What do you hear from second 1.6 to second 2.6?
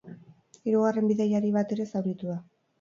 bat ere zauritu da.